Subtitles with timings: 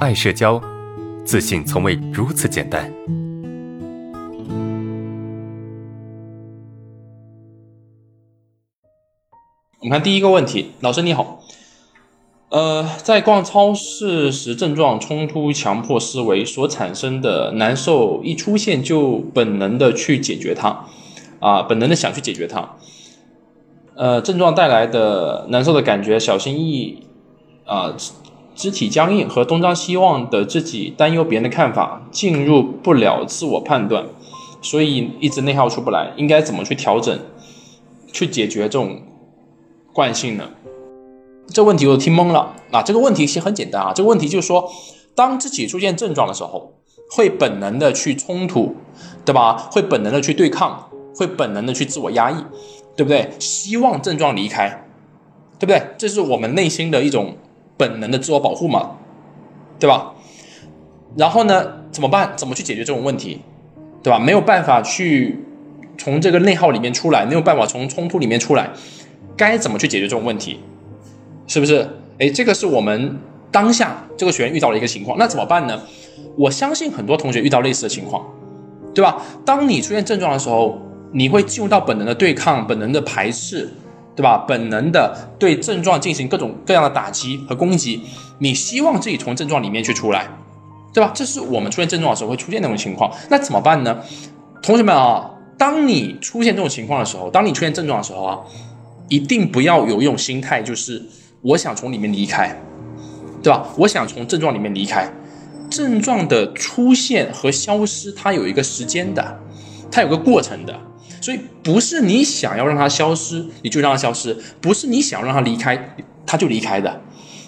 [0.00, 0.58] 爱社交，
[1.26, 2.90] 自信从未如此简单。
[9.78, 11.42] 我们看第一个问题，老师你好，
[12.48, 20.86] 呃，在逛超市时症状冲突强迫思维所产生的难受一出现就本能的去解决它，
[21.40, 22.76] 啊，本能的想去解决它，
[23.96, 27.02] 呃，症状带来的难受的感觉，小心翼翼，
[27.66, 27.94] 啊，
[28.60, 34.04] 肢体僵硬和东张西望的自己担忧别人的看法，进入不了自我判断，
[34.60, 37.18] 所以一直内耗出不来，应该怎么去调整，
[38.12, 39.00] 去解决这种？
[39.94, 40.50] 惯性呢？
[41.48, 42.82] 这问题我听懵了啊！
[42.82, 44.70] 这个问题其实很简单啊，这个问题就是说，
[45.14, 46.74] 当自己出现症状的时候，
[47.10, 48.76] 会本能的去冲突，
[49.24, 49.70] 对吧？
[49.72, 52.36] 会本能的去对抗，会本能的去自我压抑，
[52.94, 53.30] 对不对？
[53.38, 54.86] 希望症状离开，
[55.58, 55.82] 对不对？
[55.96, 57.36] 这是我们内心的一种
[57.80, 58.90] 本能的自我保护嘛，
[59.78, 60.12] 对吧？
[61.16, 62.34] 然后呢，怎么办？
[62.36, 63.40] 怎么去解决这种问题，
[64.02, 64.18] 对吧？
[64.18, 65.42] 没有办法去
[65.96, 68.70] 从这个内耗里面出来，没有办法从冲突里面出来。
[69.34, 70.60] 该怎么去解决这种问题？
[71.46, 71.88] 是不是？
[72.18, 73.18] 哎，这个是我们
[73.50, 75.80] 当下这个学员遇到了一个情况，那怎么办呢？
[76.36, 78.22] 我相信很多同学遇到类似的情况，
[78.94, 79.22] 对吧？
[79.44, 80.78] 当你出现症状的时候，
[81.12, 83.68] 你会进入到本能的对抗、本能的排斥，
[84.20, 84.44] 对吧？
[84.46, 88.02] 本能的对症状进行各种各样的打击和攻击，
[88.38, 90.28] 你希望自己从症状里面去出来，
[90.92, 91.10] 对吧？
[91.14, 93.10] 这是我们出现症状的时候会出现那种情况。
[93.30, 93.98] 那怎么办呢？
[94.62, 98.38] 同学们啊，当你出现这种情况的时候，当你出现症状的时候啊。
[99.12, 101.04] 一定不要有一种心态，就是
[101.42, 102.56] 我想从里面离开，
[103.42, 103.66] 对吧？
[103.76, 105.12] 我想从症状里面离开。
[105.68, 109.36] 症状的出现和消失，它有一个时间的，
[109.90, 110.78] 它有个过程的。
[111.20, 117.00] 所以不是你想要让它消失，你就让它消失；不是你想让它离开，它就离开的。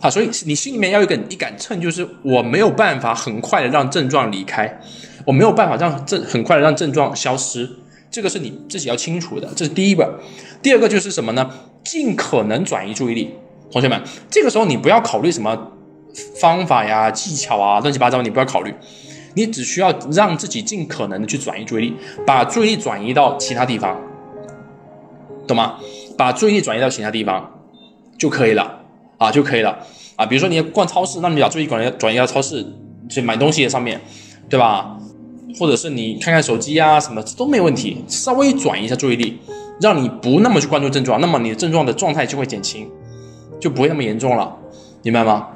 [0.00, 4.80] 好，所以你心里面要有一个一杆秤，就是我没有办法很快的让症状离开，
[5.26, 7.68] 我没有办法让症很快的让症状消失。
[8.10, 10.18] 这个是你自己要清楚的，这是第一个。
[10.62, 11.48] 第二个就是什么呢？
[11.84, 13.34] 尽可能转移注意力，
[13.70, 15.72] 同学们，这个时候你不要考虑什么
[16.40, 18.74] 方法呀、技巧啊、乱七八糟，你不要考虑，
[19.34, 21.96] 你只需要让自己尽可能的去转移注意力，
[22.26, 23.96] 把注意力转移到其他地方，
[25.46, 25.76] 懂吗？
[26.16, 27.50] 把注意力转移到其他地方
[28.18, 28.80] 就可以了
[29.18, 29.78] 啊，就可以了
[30.16, 30.26] 啊。
[30.26, 32.66] 比如说你要逛超市，那你把注意力转移转移到超市
[33.08, 34.00] 去买东西的上面
[34.48, 34.96] 对吧？
[35.58, 39.38] 或者是你看看手机啊什么都没问题，稍微转移一下注意力，
[39.80, 42.88] 让你不那么去关注症状，那么你的症状的状态就会减轻，
[43.58, 44.56] 就不会那么严重了，
[45.02, 45.48] 明白吗？